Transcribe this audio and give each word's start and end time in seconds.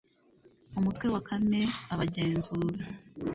umutwe 0.79 1.05
wa 1.13 1.21
kaneabagenzuzi 1.27 2.85